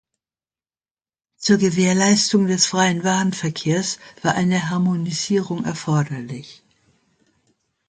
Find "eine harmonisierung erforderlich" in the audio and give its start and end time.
4.33-6.63